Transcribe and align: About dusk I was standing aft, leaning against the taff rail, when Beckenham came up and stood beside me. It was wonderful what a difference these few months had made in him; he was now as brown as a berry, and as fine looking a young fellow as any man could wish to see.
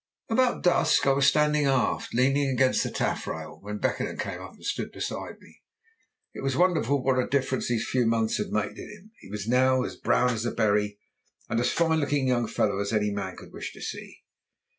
About 0.31 0.63
dusk 0.63 1.05
I 1.05 1.13
was 1.13 1.27
standing 1.27 1.67
aft, 1.67 2.11
leaning 2.15 2.49
against 2.49 2.81
the 2.81 2.89
taff 2.89 3.27
rail, 3.27 3.59
when 3.61 3.77
Beckenham 3.77 4.17
came 4.17 4.41
up 4.41 4.53
and 4.53 4.65
stood 4.65 4.91
beside 4.91 5.39
me. 5.39 5.61
It 6.33 6.41
was 6.41 6.57
wonderful 6.57 7.03
what 7.03 7.19
a 7.19 7.27
difference 7.27 7.67
these 7.67 7.85
few 7.87 8.07
months 8.07 8.37
had 8.39 8.49
made 8.49 8.79
in 8.79 8.89
him; 8.89 9.11
he 9.19 9.29
was 9.29 9.47
now 9.47 9.83
as 9.83 9.95
brown 9.95 10.31
as 10.31 10.43
a 10.43 10.49
berry, 10.51 10.97
and 11.49 11.59
as 11.59 11.71
fine 11.71 11.99
looking 11.99 12.25
a 12.25 12.29
young 12.33 12.47
fellow 12.47 12.79
as 12.79 12.91
any 12.91 13.11
man 13.11 13.35
could 13.37 13.53
wish 13.53 13.73
to 13.73 13.81
see. 13.83 14.23